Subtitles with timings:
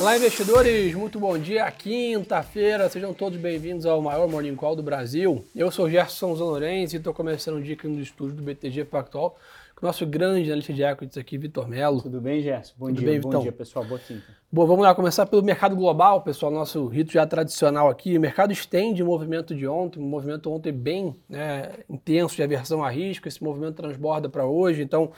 [0.00, 1.68] Olá, investidores, muito bom dia.
[1.72, 5.44] Quinta-feira, sejam todos bem-vindos ao maior Morning Call do Brasil.
[5.56, 9.36] Eu sou Gerson Zanorense e estou começando o dia aqui no estúdio do BTG Pactual
[9.74, 12.00] com o nosso grande analista de equities aqui, Vitor Melo.
[12.00, 12.74] Tudo bem, Gerson?
[12.76, 13.42] Bom Tudo dia, bem, bom Vitão?
[13.42, 13.84] dia, pessoal.
[13.84, 14.22] Boa quinta.
[14.52, 18.16] Bom, vamos lá começar pelo mercado global, pessoal, nosso rito já tradicional aqui.
[18.16, 22.84] O mercado estende o movimento de ontem, um movimento ontem bem né, intenso de aversão
[22.84, 25.10] a risco, esse movimento transborda para hoje, então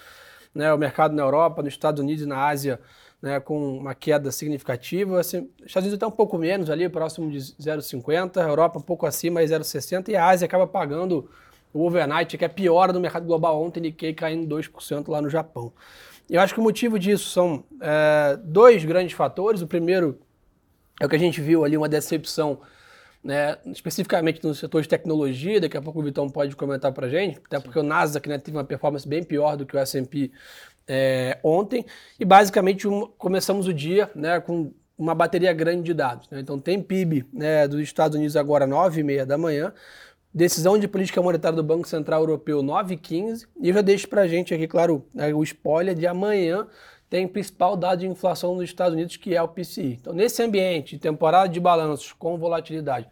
[0.54, 2.80] né, o mercado na Europa, nos Estados Unidos e na Ásia
[3.22, 5.20] né, com uma queda significativa.
[5.20, 9.06] Assim, Estados Unidos está um pouco menos ali, próximo de 0,50, a Europa um pouco
[9.06, 11.28] acima, 0,60 e a Ásia acaba pagando
[11.72, 15.72] o overnight, que é pior no mercado global ontem, Nikkei caindo 2% lá no Japão.
[16.28, 19.62] Eu acho que o motivo disso são é, dois grandes fatores.
[19.62, 20.18] O primeiro
[21.00, 22.60] é o que a gente viu ali, uma decepção,
[23.22, 27.10] né, especificamente no setor de tecnologia, daqui a pouco o Vitão pode comentar para a
[27.10, 30.30] gente, até porque o Nasdaq né, teve uma performance bem pior do que o S&P
[30.88, 31.84] é, ontem,
[32.18, 36.28] e basicamente um, começamos o dia né, com uma bateria grande de dados.
[36.30, 36.40] Né?
[36.40, 39.72] Então tem PIB né, dos Estados Unidos agora 9h30 da manhã,
[40.32, 44.28] decisão de política monetária do Banco Central Europeu 9h15, e eu já deixo para a
[44.28, 46.66] gente aqui, claro, né, o spoiler de amanhã
[47.10, 49.98] tem o principal dado de inflação nos Estados Unidos, que é o PCI.
[50.00, 53.08] Então, nesse ambiente, temporada de balanços com volatilidade,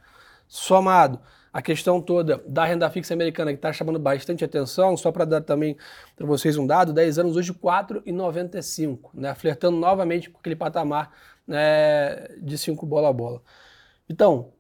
[0.47, 1.21] somado
[1.53, 5.41] a questão toda da renda fixa americana, que está chamando bastante atenção, só para dar
[5.41, 5.77] também
[6.15, 9.35] para vocês um dado, 10 anos hoje 4,95, né?
[9.35, 11.11] flertando novamente com aquele patamar
[11.45, 13.43] né, de 5 bola a bola.
[14.09, 14.53] Então,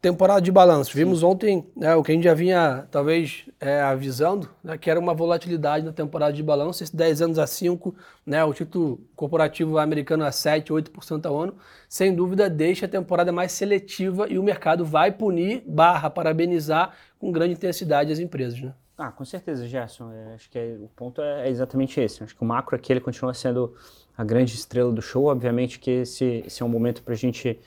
[0.00, 0.96] temporada de balanço.
[0.96, 4.98] Vimos ontem né, o que a gente já vinha, talvez, é, avisando, né, que era
[4.98, 6.82] uma volatilidade na temporada de balanço.
[6.82, 11.54] Esse 10 anos a 5, né, o título corporativo americano a 7, 8% ao ano,
[11.88, 17.30] sem dúvida deixa a temporada mais seletiva e o mercado vai punir, barra, parabenizar com
[17.30, 18.60] grande intensidade as empresas.
[18.60, 18.72] Né?
[18.96, 20.12] Ah, com certeza, Gerson.
[20.12, 22.22] É, acho que é- o ponto é exatamente esse.
[22.22, 23.74] Acho que o macro aqui ele continua sendo
[24.16, 25.24] a grande estrela do show.
[25.24, 27.58] Obviamente que esse, esse é um momento para a gente,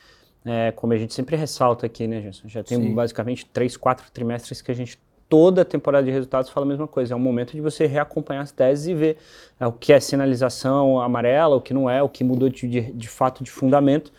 [0.46, 2.48] é, como a gente sempre ressalta aqui, né, Gerson?
[2.48, 2.94] Já tem Sim.
[2.94, 5.00] basicamente três, quatro trimestres que a gente
[5.30, 7.14] toda a temporada de resultados fala a mesma coisa.
[7.14, 9.18] É um momento de você reacompanhar as teses e ver
[9.60, 12.82] é, o que é sinalização amarela, o que não é, o que mudou de, de,
[12.82, 14.12] de fato de fundamento.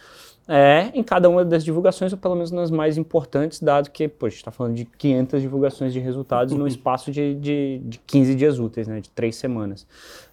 [0.47, 4.27] É, em cada uma das divulgações, ou pelo menos nas mais importantes, dado que, pô,
[4.27, 8.35] a gente está falando de 500 divulgações de resultados no espaço de, de, de 15
[8.35, 9.87] dias úteis, né, de três semanas.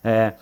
[0.04, 0.34] É,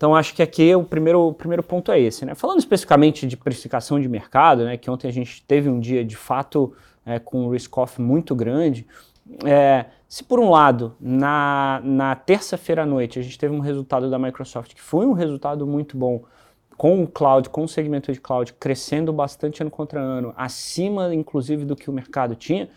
[0.00, 2.24] então, acho que aqui o primeiro, o primeiro ponto é esse.
[2.24, 2.34] Né?
[2.34, 6.16] Falando especificamente de precificação de mercado, né, que ontem a gente teve um dia de
[6.16, 6.72] fato
[7.04, 8.86] é, com um risk-off muito grande,
[9.44, 14.08] é, se por um lado, na, na terça-feira à noite, a gente teve um resultado
[14.08, 16.24] da Microsoft que foi um resultado muito bom,
[16.78, 21.66] com o cloud, com o segmento de cloud crescendo bastante ano contra ano, acima inclusive
[21.66, 22.70] do que o mercado tinha.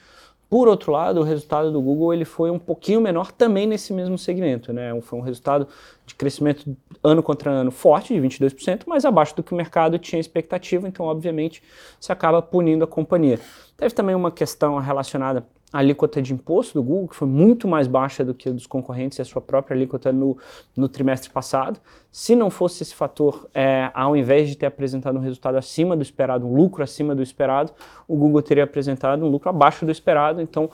[0.53, 4.19] Por outro lado, o resultado do Google ele foi um pouquinho menor também nesse mesmo
[4.19, 4.91] segmento, né?
[5.01, 5.67] Foi um resultado
[6.05, 10.19] de crescimento ano contra ano forte, de 22%, mas abaixo do que o mercado tinha
[10.19, 11.63] expectativa, então obviamente
[11.99, 13.39] você acaba punindo a companhia.
[13.75, 18.23] Teve também uma questão relacionada alíquota de imposto do Google, que foi muito mais baixa
[18.23, 20.37] do que a dos concorrentes e a sua própria alíquota no,
[20.77, 21.79] no trimestre passado.
[22.11, 26.03] Se não fosse esse fator, é, ao invés de ter apresentado um resultado acima do
[26.03, 27.71] esperado, um lucro acima do esperado,
[28.07, 30.69] o Google teria apresentado um lucro abaixo do esperado, então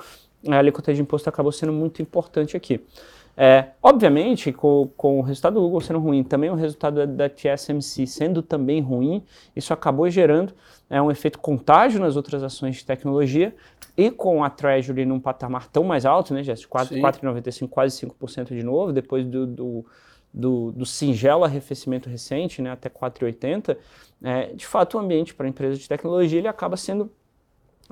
[0.48, 2.82] a alíquota de imposto acabou sendo muito importante aqui.
[3.42, 7.30] É, obviamente, com, com o resultado do Google sendo ruim, também o resultado da, da
[7.30, 9.24] TSMC sendo também ruim,
[9.56, 10.54] isso acabou gerando
[10.90, 13.56] é, um efeito contágio nas outras ações de tecnologia
[13.96, 16.66] e com a Treasury num patamar tão mais alto, né, Jess?
[16.66, 19.86] 4,95, quase 5% de novo, depois do, do,
[20.34, 23.78] do, do singelo arrefecimento recente, né, até 4,80,
[24.22, 27.10] é, de fato o ambiente para empresas de tecnologia ele acaba sendo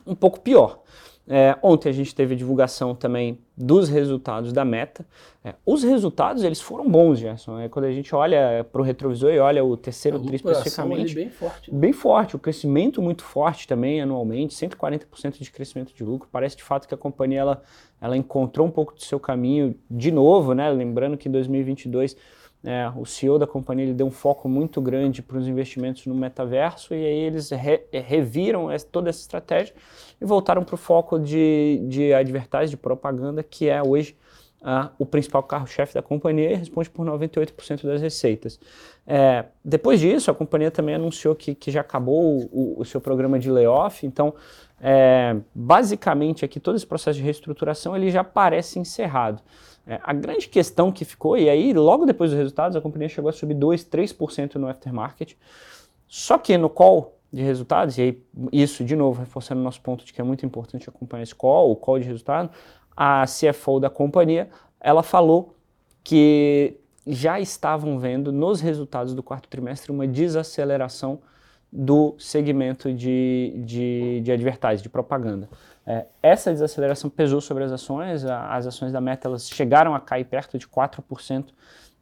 [0.06, 0.82] um pouco pior.
[1.30, 5.06] É, ontem a gente teve a divulgação também dos resultados da Meta.
[5.44, 7.60] É, os resultados eles foram bons, Gerson.
[7.60, 11.30] É, quando a gente olha para o retrovisor e olha o terceiro tri especificamente, bem
[11.30, 11.72] forte.
[11.72, 16.30] bem forte, o crescimento muito forte também anualmente, 140% de crescimento de lucro.
[16.32, 17.62] Parece de fato que a companhia ela,
[18.00, 20.70] ela encontrou um pouco do seu caminho de novo, né?
[20.70, 22.16] Lembrando que em 2022
[22.64, 26.16] é, o CEO da companhia ele deu um foco muito grande para os investimentos no
[26.16, 29.76] metaverso e aí eles re, reviram toda essa estratégia
[30.20, 34.16] e voltaram para o foco de, de advertising, de propaganda, que é hoje
[34.62, 38.60] uh, o principal carro-chefe da companhia e responde por 98% das receitas.
[39.06, 43.40] É, depois disso, a companhia também anunciou que, que já acabou o, o seu programa
[43.40, 44.34] de layoff, então
[44.82, 49.42] é, basicamente aqui todo esse processo de reestruturação ele já parece encerrado.
[49.86, 53.30] É, a grande questão que ficou, e aí logo depois dos resultados, a companhia chegou
[53.30, 55.36] a subir 2, 3% no aftermarket,
[56.08, 60.06] só que no call de resultados, e aí isso de novo reforçando o nosso ponto
[60.06, 62.50] de que é muito importante acompanhar esse call, o call de resultado,
[62.96, 65.56] a CFO da companhia, ela falou
[66.04, 71.20] que já estavam vendo nos resultados do quarto trimestre uma desaceleração
[71.72, 75.50] do segmento de, de, de advertising, de propaganda.
[75.86, 80.26] É, essa desaceleração pesou sobre as ações, as ações da Meta elas chegaram a cair
[80.26, 81.46] perto de 4%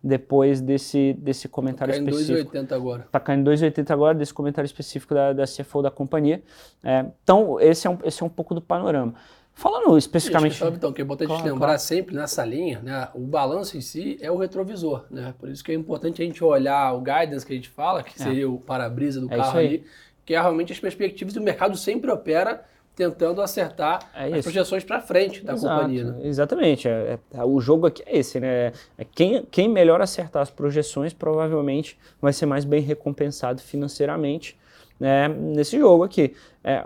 [0.05, 2.39] depois desse, desse comentário tá específico.
[2.39, 3.01] Está caindo 2,80 agora.
[3.01, 6.43] Está caindo 2,80 agora, desse comentário específico da, da CFO da companhia.
[6.83, 9.15] É, então, esse é, um, esse é um pouco do panorama.
[9.55, 10.51] Falando especificamente.
[10.51, 11.81] Isso, então, que é importante claro, lembrar claro.
[11.81, 13.07] sempre nessa linha, né?
[13.15, 15.33] O balanço em si é o retrovisor, né?
[15.39, 18.21] Por isso que é importante a gente olhar o guidance que a gente fala, que
[18.21, 18.23] é.
[18.23, 19.83] seria o para-brisa do é carro ali,
[20.23, 22.63] que é realmente as perspectivas e o mercado sempre opera
[22.95, 26.03] tentando acertar é as projeções para frente da Exato, companhia.
[26.05, 26.19] Né?
[26.23, 26.87] Exatamente.
[26.87, 28.71] É, é, o jogo aqui é esse, né?
[28.97, 34.57] É quem, quem melhor acertar as projeções provavelmente vai ser mais bem recompensado financeiramente
[34.99, 36.33] né, nesse jogo aqui.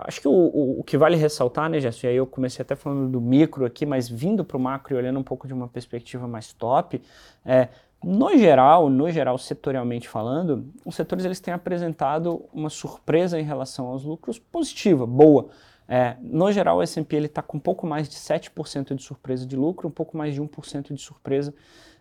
[0.00, 2.76] Acho que o, o, o, que vale ressaltar, né, Jéssica, e aí eu comecei até
[2.76, 5.68] falando do micro aqui, mas vindo para o macro e olhando um pouco de uma
[5.68, 7.00] perspectiva mais top,
[7.46, 7.68] é,
[8.02, 13.86] no geral, no geral, setorialmente falando, os setores eles têm apresentado uma surpresa em relação
[13.86, 15.48] aos lucros positiva, boa.
[15.92, 19.56] É, no geral, o S&P está com um pouco mais de 7% de surpresa de
[19.56, 21.52] lucro, um pouco mais de 1% de surpresa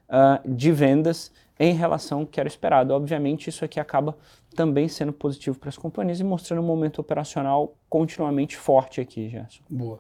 [0.08, 2.94] uh, de vendas em relação ao que era esperado.
[2.94, 4.16] Obviamente, isso aqui acaba
[4.56, 9.64] também sendo positivo para as companhias e mostrando um momento operacional continuamente forte aqui, Gerson.
[9.68, 10.00] Boa.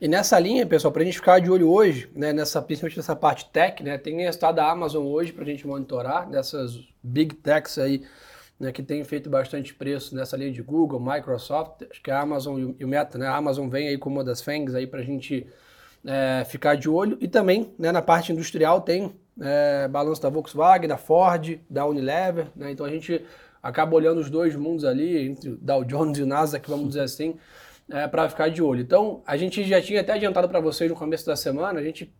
[0.00, 3.14] E nessa linha, pessoal, para a gente ficar de olho hoje, né, nessa, principalmente nessa
[3.14, 7.76] parte tech, né, tem resultado da Amazon hoje para a gente monitorar, dessas big techs
[7.76, 8.02] aí,
[8.58, 12.72] né, que tem feito bastante preço nessa linha de Google, Microsoft, acho que a Amazon
[12.78, 15.04] e o Meta, né, a Amazon vem aí como uma das FANGs aí para a
[15.04, 15.46] gente
[16.04, 17.18] é, ficar de olho.
[17.20, 22.46] E também, né, na parte industrial tem é, balanço da Volkswagen, da Ford, da Unilever,
[22.56, 23.24] né, então a gente
[23.62, 27.36] acaba olhando os dois mundos ali, entre Dow Jones e Nasdaq, vamos dizer assim,
[27.90, 28.80] é, para ficar de olho.
[28.80, 32.14] Então, a gente já tinha até adiantado para vocês no começo da semana, a gente,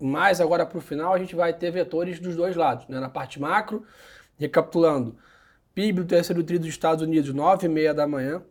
[0.00, 3.08] mais agora para o final, a gente vai ter vetores dos dois lados, né, na
[3.08, 3.84] parte macro,
[4.38, 5.16] recapitulando,
[5.74, 8.42] PIB do terceiro tri dos Estados Unidos, 9 e meia da manhã.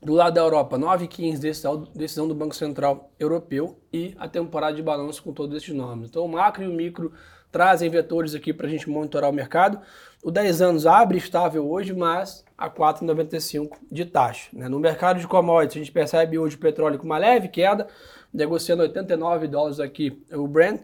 [0.00, 4.28] Do lado da Europa, 9 e 15, decisão, decisão do Banco Central Europeu e a
[4.28, 6.08] temporada de balanço com todos esses nomes.
[6.08, 7.12] Então, o macro e o micro
[7.50, 9.80] trazem vetores aqui para a gente monitorar o mercado.
[10.22, 14.48] O 10 anos abre estável hoje, mas a 4,95 de taxa.
[14.52, 14.68] Né?
[14.68, 17.86] No mercado de commodities, a gente percebe hoje o petróleo com uma leve queda,
[18.34, 20.80] negociando 89 dólares aqui o Brent.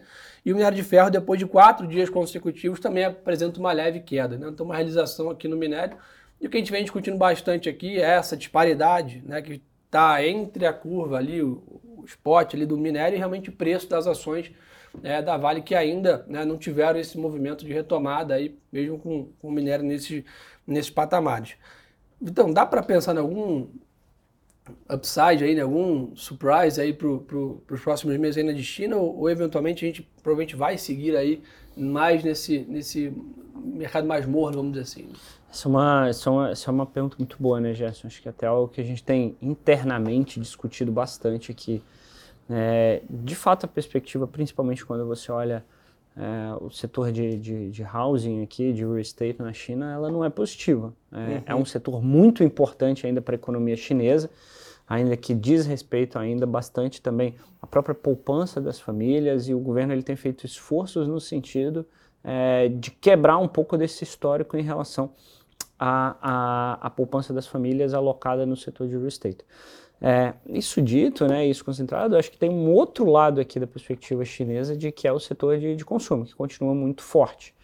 [0.47, 4.39] E o minério de ferro, depois de quatro dias consecutivos, também apresenta uma leve queda.
[4.39, 4.47] Né?
[4.49, 5.97] Então, uma realização aqui no minério.
[6.41, 10.25] E o que a gente vem discutindo bastante aqui é essa disparidade né, que está
[10.25, 14.07] entre a curva ali, o, o spot ali do minério e realmente o preço das
[14.07, 14.53] ações
[15.03, 19.29] né, da Vale que ainda né, não tiveram esse movimento de retomada aí, mesmo com,
[19.41, 20.25] com o minério nesse,
[20.67, 21.57] nesses patamares.
[22.21, 23.67] Então, dá para pensar em algum
[24.89, 25.63] upside aí, né?
[25.63, 29.89] algum surprise aí para pro, os próximos meses aí na China ou, ou, eventualmente a
[29.89, 31.43] gente provavelmente vai seguir aí
[31.77, 33.13] mais nesse, nesse
[33.55, 35.09] mercado mais morno, vamos dizer assim?
[35.51, 38.07] Essa é, uma, essa, é uma, essa é uma pergunta muito boa, né, Gerson?
[38.07, 41.83] Acho que até algo que a gente tem internamente discutido bastante aqui.
[42.51, 45.65] É, de fato, a perspectiva, principalmente quando você olha
[46.17, 50.25] é, o setor de, de, de, housing aqui, de real estate na China, ela não
[50.25, 50.93] é positiva.
[51.13, 51.43] É, uhum.
[51.47, 54.31] é um setor muito importante ainda para a economia chinesa
[54.89, 59.93] ainda que diz respeito ainda bastante também à própria poupança das famílias e o governo
[59.93, 61.87] ele tem feito esforços no sentido
[62.23, 65.13] é, de quebrar um pouco desse histórico em relação
[65.79, 69.45] à, à, à poupança das famílias alocada no setor de real estate.
[70.01, 74.25] É, isso dito, né, isso concentrado, acho que tem um outro lado aqui da perspectiva
[74.25, 77.55] chinesa de que é o setor de, de consumo, que continua muito forte.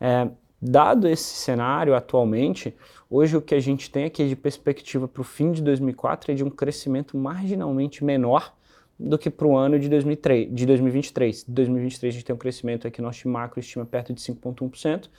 [0.00, 0.28] É,
[0.62, 2.76] dado esse cenário atualmente,
[3.12, 6.34] Hoje o que a gente tem aqui de perspectiva para o fim de 2004 é
[6.36, 8.54] de um crescimento marginalmente menor
[8.96, 11.46] do que para o ano de, 2003, de 2023.
[11.48, 15.10] Em 2023 a gente tem um crescimento aqui, nosso macro estima perto de 5,1%.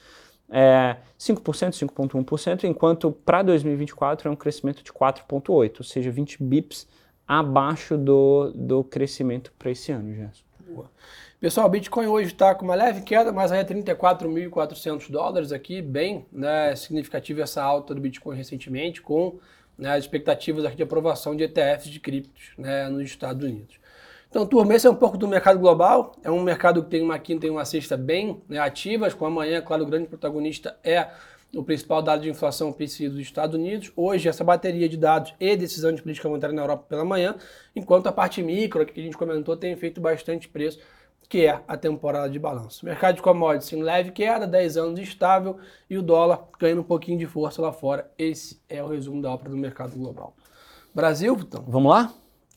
[0.54, 1.42] É, 5%,
[1.72, 6.88] 5,1%, enquanto para 2024 é um crescimento de 4,8%, ou seja, 20 bips
[7.26, 10.44] abaixo do, do crescimento para esse ano, Gerson.
[10.68, 10.92] Boa.
[11.40, 15.82] Pessoal, o Bitcoin hoje está com uma leve queda, mas aí é 34.400 dólares aqui,
[15.82, 19.40] bem né, significativa essa alta do Bitcoin recentemente, com
[19.78, 23.81] né, as expectativas aqui de aprovação de ETFs de criptos né, nos Estados Unidos.
[24.32, 27.20] Então, turma, esse é um pouco do mercado global, é um mercado que tem uma
[27.20, 31.10] quinta e uma sexta bem né, ativas, com amanhã, claro, o grande protagonista é
[31.54, 33.92] o principal dado de inflação PCI dos Estados Unidos.
[33.94, 37.36] Hoje, essa bateria de dados e decisão de política monetária na Europa pela manhã,
[37.76, 40.80] enquanto a parte micro, que a gente comentou, tem feito bastante preço
[41.28, 42.86] que é a temporada de balanço.
[42.86, 45.58] Mercado de commodities em leve queda, 10 anos estável
[45.90, 48.10] e o dólar ganhando um pouquinho de força lá fora.
[48.18, 50.34] Esse é o resumo da ópera do mercado global.
[50.94, 51.64] Brasil, então.
[51.68, 52.14] Vamos lá?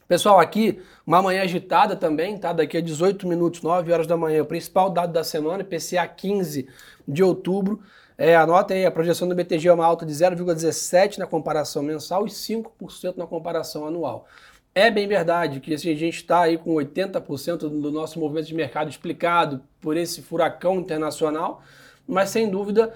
[0.07, 2.53] Pessoal, aqui uma manhã agitada também, tá?
[2.53, 6.69] Daqui a 18 minutos, 9 horas da manhã, o principal dado da semana, IPCA 15
[7.09, 7.81] de outubro.
[8.17, 12.31] É, aí, a projeção do BTG é uma alta de 0,17 na comparação mensal e
[12.31, 14.27] 5% na comparação anual.
[14.75, 18.55] É bem verdade que assim, a gente está aí com 80% do nosso movimento de
[18.55, 21.63] mercado explicado por esse furacão internacional,
[22.07, 22.93] mas sem dúvida,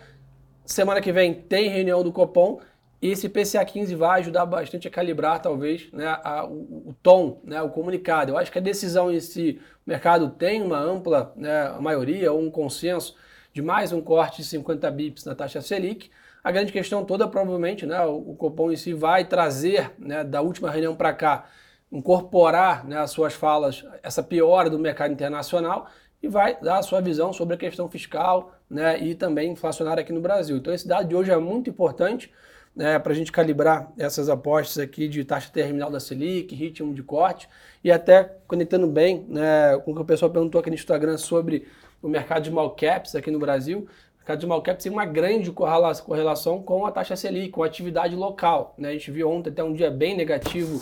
[0.67, 2.61] semana que vem tem reunião do Copom
[3.00, 7.40] e esse PCA 15 vai ajudar bastante a calibrar, talvez, né, a, o, o, tom,
[7.45, 8.33] né, o comunicado.
[8.33, 12.40] Eu acho que a decisão em si, o mercado tem uma ampla né, maioria ou
[12.40, 13.14] um consenso
[13.52, 16.11] de mais um corte de 50 bips na taxa Selic.
[16.43, 20.40] A grande questão toda, provavelmente, né, o, o Copom em si vai trazer, né, da
[20.40, 21.47] última reunião para cá,
[21.93, 25.88] incorporar né, as suas falas, essa piora do mercado internacional
[26.21, 30.12] e vai dar a sua visão sobre a questão fiscal né, e também inflacionária aqui
[30.12, 30.57] no Brasil.
[30.57, 32.31] Então, esse dado de hoje é muito importante
[32.78, 37.02] né, para a gente calibrar essas apostas aqui de taxa terminal da Selic, ritmo de
[37.02, 37.49] corte
[37.82, 41.66] e até conectando bem né, com o que o pessoal perguntou aqui no Instagram sobre
[42.00, 43.80] o mercado de small caps aqui no Brasil.
[43.80, 47.66] O mercado de small caps tem uma grande correlação com a taxa Selic, com a
[47.66, 48.76] atividade local.
[48.78, 48.90] Né?
[48.90, 50.80] A gente viu ontem até um dia bem negativo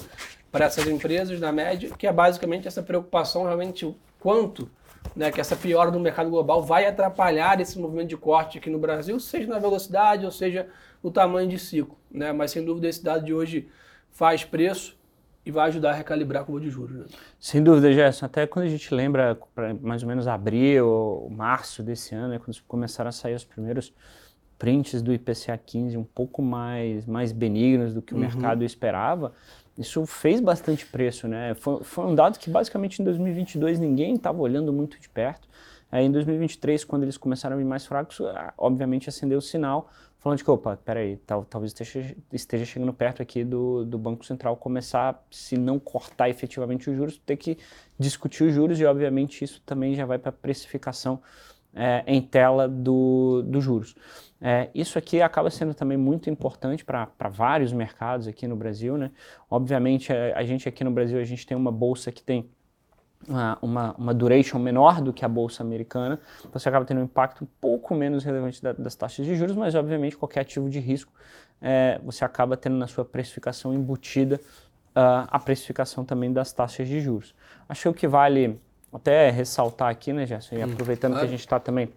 [0.52, 4.70] para essas empresas, na média, que é basicamente essa preocupação realmente quanto
[5.14, 8.78] né, que essa piora do mercado global vai atrapalhar esse movimento de corte aqui no
[8.78, 10.68] Brasil, seja na velocidade ou seja
[11.02, 11.96] o tamanho de ciclo.
[12.10, 12.32] Né?
[12.32, 13.68] Mas sem dúvida esse dado de hoje
[14.10, 14.96] faz preço
[15.44, 16.96] e vai ajudar a recalibrar a curva de juros.
[16.96, 17.04] Né?
[17.38, 18.26] Sem dúvida, Gerson.
[18.26, 19.38] Até quando a gente lembra,
[19.80, 23.94] mais ou menos abril ou março desse ano, né, quando começaram a sair os primeiros
[24.58, 28.22] prints do IPCA 15 um pouco mais, mais benignos do que o uhum.
[28.22, 29.32] mercado esperava,
[29.78, 31.54] isso fez bastante preço, né?
[31.54, 35.48] Foi, foi um dado que basicamente em 2022 ninguém estava olhando muito de perto.
[35.90, 38.20] Aí em 2023, quando eles começaram a vir mais fracos,
[38.58, 43.22] obviamente acendeu o sinal, falando de que, opa, peraí, tal, talvez esteja, esteja chegando perto
[43.22, 47.56] aqui do, do Banco Central começar, se não cortar efetivamente os juros, ter que
[47.96, 51.20] discutir os juros e, obviamente, isso também já vai para a precificação
[51.76, 53.94] é, em tela dos do juros.
[54.40, 58.96] É, isso aqui acaba sendo também muito importante para vários mercados aqui no Brasil.
[58.96, 59.10] Né?
[59.50, 62.48] Obviamente, a, a, gente aqui no Brasil, a gente tem uma bolsa que tem
[63.28, 66.20] uma, uma, uma, duration menor do que a bolsa americana,
[66.52, 69.74] você acaba tendo um impacto um pouco menos relevante da, das taxas de juros, mas
[69.74, 71.12] obviamente qualquer ativo de risco
[71.60, 74.38] é, você acaba tendo na sua precificação embutida
[74.96, 77.34] uh, a precificação também das taxas de juros.
[77.68, 78.60] Acho que o que vale
[78.96, 81.88] até ressaltar aqui, né, Gerson, e hum, aproveitando que a gente está também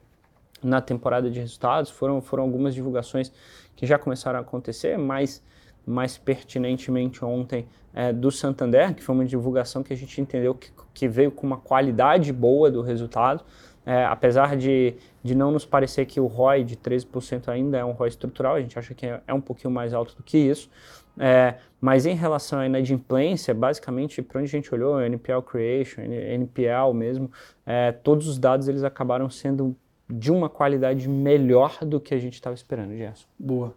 [0.61, 3.31] na temporada de resultados, foram, foram algumas divulgações
[3.75, 5.41] que já começaram a acontecer, mais,
[5.87, 10.71] mais pertinentemente ontem é, do Santander, que foi uma divulgação que a gente entendeu que,
[10.93, 13.45] que veio com uma qualidade boa do resultado,
[13.85, 17.91] é, apesar de, de não nos parecer que o ROI de 13% ainda é um
[17.91, 20.69] ROI estrutural, a gente acha que é, é um pouquinho mais alto do que isso,
[21.19, 26.93] é, mas em relação à inadimplência, basicamente, para onde a gente olhou, NPL Creation, NPL
[26.93, 27.29] mesmo,
[27.65, 29.75] é, todos os dados eles acabaram sendo
[30.09, 33.27] de uma qualidade melhor do que a gente estava esperando, Gerson.
[33.37, 33.75] Boa.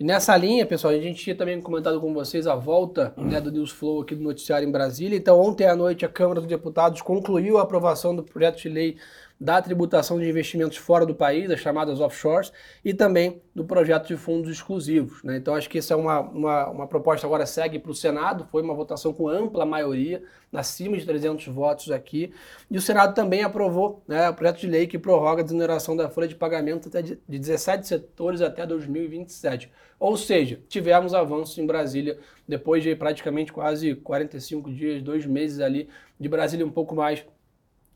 [0.00, 3.52] E nessa linha, pessoal, a gente tinha também comentado com vocês a volta né, do
[3.52, 5.16] News Flow aqui do noticiário em Brasília.
[5.16, 8.96] Então, ontem à noite, a Câmara dos Deputados concluiu a aprovação do projeto de lei
[9.40, 12.52] da tributação de investimentos fora do país, as chamadas offshores,
[12.84, 15.22] e também do projeto de fundos exclusivos.
[15.22, 15.36] Né?
[15.36, 18.62] Então, acho que essa é uma, uma, uma proposta agora segue para o Senado, foi
[18.62, 20.22] uma votação com ampla maioria,
[20.52, 22.32] acima de 300 votos aqui,
[22.70, 26.08] e o Senado também aprovou né, o projeto de lei que prorroga a desoneração da
[26.08, 29.70] folha de pagamento até de 17 setores até 2027.
[29.98, 35.88] Ou seja, tivemos avanços em Brasília, depois de praticamente quase 45 dias, dois meses ali,
[36.18, 37.24] de Brasília um pouco mais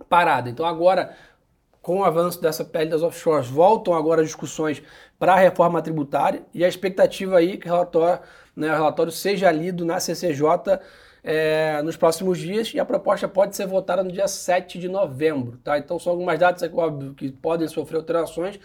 [0.08, 0.48] parada.
[0.48, 1.14] Então agora,
[1.82, 4.82] com o avanço dessa pele das offshores, voltam agora as discussões
[5.18, 8.20] para a reforma tributária e a expectativa aí que o relatório,
[8.56, 10.80] né, o relatório seja lido na CCJ
[11.22, 15.58] é, nos próximos dias e a proposta pode ser votada no dia 7 de novembro.
[15.64, 15.78] Tá?
[15.78, 18.58] Então são algumas datas, óbvio, que podem sofrer alterações,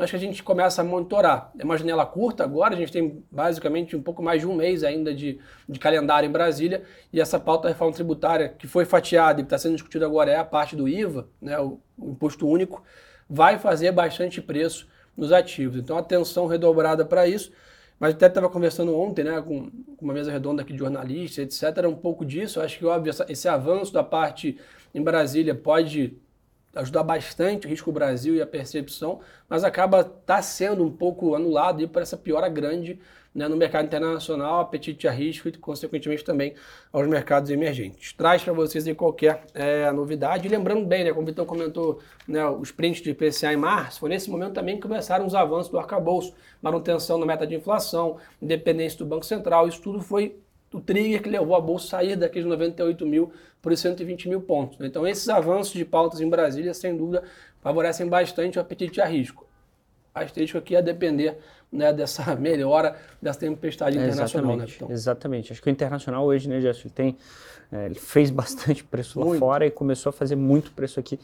[0.00, 1.52] mas que a gente começa a monitorar.
[1.58, 4.82] É uma janela curta agora, a gente tem basicamente um pouco mais de um mês
[4.82, 5.38] ainda de,
[5.68, 9.46] de calendário em Brasília, e essa pauta da reforma tributária que foi fatiada e que
[9.46, 12.82] está sendo discutida agora é a parte do IVA, né, o, o imposto único,
[13.28, 15.76] vai fazer bastante preço nos ativos.
[15.76, 17.52] Então, atenção redobrada para isso.
[17.98, 21.86] Mas até estava conversando ontem né, com, uma mesa redonda aqui de jornalistas, etc.
[21.86, 22.58] Um pouco disso.
[22.58, 24.58] Eu acho que, óbvio, esse avanço da parte
[24.94, 26.16] em Brasília pode
[26.74, 31.88] ajudar bastante o risco Brasil e a percepção, mas acaba tá sendo um pouco anulado
[31.88, 32.98] por essa piora grande
[33.34, 36.54] né, no mercado internacional, apetite a risco e, consequentemente, também
[36.92, 38.12] aos mercados emergentes.
[38.12, 40.46] Traz para vocês aí qualquer é, novidade.
[40.46, 44.00] E lembrando bem, né, como o Vitor comentou, né, os prints de IPCA em março,
[44.00, 48.16] foi nesse momento também que começaram os avanços do arcabouço, manutenção na meta de inflação,
[48.42, 50.36] independência do Banco Central, isso tudo foi
[50.72, 54.40] o trigger que levou a bolsa a sair daqueles 98 mil para os 120 mil
[54.40, 54.78] pontos.
[54.80, 57.22] Então, esses avanços de pautas em Brasília, sem dúvida,
[57.60, 59.46] favorecem bastante o apetite a risco.
[60.14, 61.38] asterisco aqui a depender
[61.72, 65.52] né, dessa melhora dessa tempestade internacional, né, exatamente, né, Exatamente.
[65.52, 67.16] Acho que o internacional hoje, né, Gerson, ele tem
[67.72, 69.32] é, ele fez bastante preço muito.
[69.34, 71.18] lá fora e começou a fazer muito preço aqui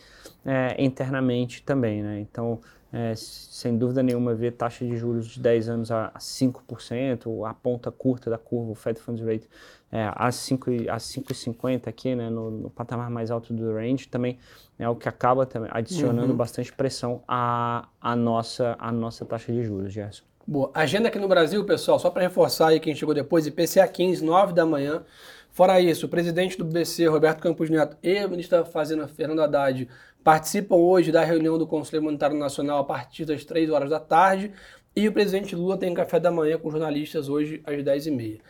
[0.45, 2.21] é, internamente também, né?
[2.21, 2.61] Então,
[2.93, 7.53] é, sem dúvida nenhuma, ver taxa de juros de 10 anos a, a 5%, a
[7.53, 9.49] ponta curta da curva, o Fed Funds Rate
[9.91, 14.39] é, a 5,50 aqui, né, no, no, patamar mais alto do range, também
[14.79, 16.37] é o que acaba também adicionando uhum.
[16.37, 20.25] bastante pressão à, à, nossa, à nossa taxa de juros, Gerson.
[20.49, 20.71] Boa.
[20.73, 24.53] Agenda aqui no Brasil, pessoal, só para reforçar aí quem chegou depois, IPCA 15, 9
[24.53, 25.05] da manhã.
[25.51, 29.43] Fora isso, o presidente do BC, Roberto Campos Neto, e a ministra da Fazenda, Fernando
[29.43, 29.89] Haddad,
[30.23, 34.53] participam hoje da reunião do Conselho Monetário Nacional a partir das 3 horas da tarde.
[34.95, 38.41] E o presidente Lula tem café da manhã com jornalistas hoje às 10h30.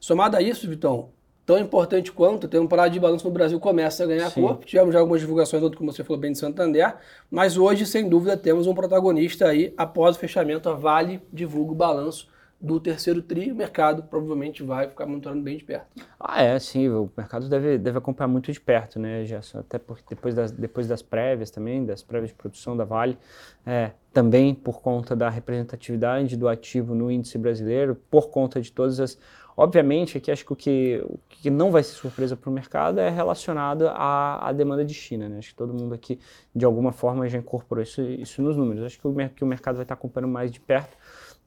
[0.00, 1.10] Somado a isso, Vitão,
[1.46, 4.42] tão importante quanto, a temporada de balanço no Brasil começa a ganhar Sim.
[4.42, 4.64] corpo.
[4.64, 6.94] Tivemos já algumas divulgações, outro como você falou bem de Santander,
[7.30, 10.68] mas hoje, sem dúvida, temos um protagonista aí após o fechamento.
[10.68, 12.32] A Vale divulga o balanço
[12.64, 15.86] do terceiro tri, o mercado provavelmente vai ficar monitorando bem de perto.
[16.18, 19.58] Ah, é, sim, o mercado deve, deve acompanhar muito de perto, né, Gerson?
[19.58, 23.18] Até porque depois das, depois das prévias também, das prévias de produção da Vale,
[23.66, 28.98] é, também por conta da representatividade do ativo no índice brasileiro, por conta de todas
[28.98, 29.18] as
[29.56, 32.98] Obviamente, aqui acho que o que, o que não vai ser surpresa para o mercado
[32.98, 35.28] é relacionado à, à, demanda de China.
[35.28, 35.38] Né?
[35.38, 36.18] Acho que todo mundo aqui,
[36.54, 38.82] de alguma forma, já incorporou isso, isso nos números.
[38.82, 40.96] Acho que o, que o mercado vai estar acompanhando mais de perto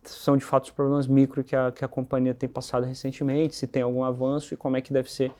[0.03, 3.67] são de fato os problemas micro que a, que a companhia tem passado recentemente, se
[3.67, 5.33] tem algum avanço e como é que deve ser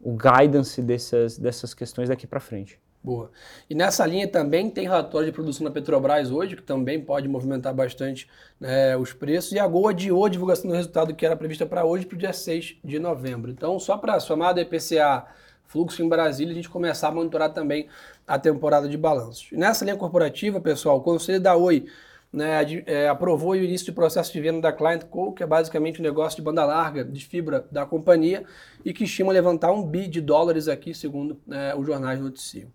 [0.00, 2.80] o guidance dessas, dessas questões daqui para frente.
[3.04, 3.32] Boa.
[3.68, 7.74] E nessa linha também tem relatório de produção da Petrobras hoje, que também pode movimentar
[7.74, 8.28] bastante
[8.60, 9.50] né, os preços.
[9.50, 12.18] E a Gol adiou a divulgação do resultado que era prevista para hoje para o
[12.18, 13.50] dia 6 de novembro.
[13.50, 15.26] Então, só para somar do IPCA,
[15.66, 17.88] fluxo em Brasília, a gente começar a monitorar também
[18.24, 19.48] a temporada de balanços.
[19.50, 21.86] E nessa linha corporativa, pessoal, o Conselho da Oi
[22.32, 26.00] né, é, aprovou o início do processo de venda da Client Co, que é basicamente
[26.00, 28.44] um negócio de banda larga, de fibra da companhia,
[28.84, 32.70] e que estima levantar um bi de dólares aqui, segundo né, os jornais noticiam.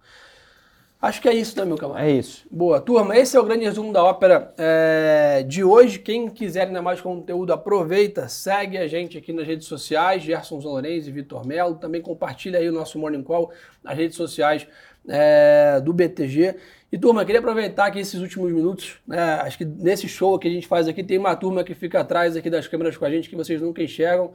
[0.99, 2.07] Acho que é isso, né, meu camarada?
[2.07, 2.45] É isso.
[2.49, 2.81] Boa.
[2.81, 5.99] Turma, esse é o grande resumo da ópera é, de hoje.
[5.99, 11.09] Quem quiser ainda mais conteúdo, aproveita, segue a gente aqui nas redes sociais, Gerson Lourenço
[11.09, 11.75] e Vitor Melo.
[11.75, 13.51] Também compartilha aí o nosso Morning Call
[13.83, 14.67] nas redes sociais
[15.07, 16.55] é, do BTG.
[16.89, 19.19] E turma, queria aproveitar aqui esses últimos minutos, né?
[19.41, 22.37] Acho que nesse show que a gente faz aqui tem uma turma que fica atrás
[22.37, 24.31] aqui das câmeras com a gente que vocês nunca enxergam.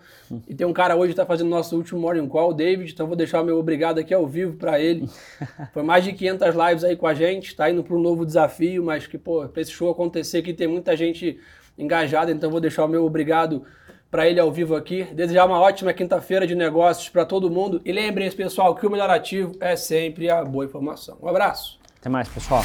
[0.46, 3.06] E tem um cara hoje que está fazendo nosso último morning call, o David, então
[3.06, 5.08] vou deixar o meu obrigado aqui ao vivo para ele.
[5.72, 8.84] Foi mais de 500 lives aí com a gente, está indo para um novo desafio,
[8.84, 11.38] mas que pô, para esse show acontecer aqui tem muita gente
[11.78, 13.64] engajada, então vou deixar o meu obrigado
[14.10, 15.04] para ele ao vivo aqui.
[15.04, 17.80] Desejar uma ótima quinta-feira de negócios para todo mundo.
[17.82, 21.16] E lembrem-se, pessoal, que o melhor ativo é sempre a boa informação.
[21.22, 21.81] Um abraço.
[22.02, 22.64] Até mais, pessoal.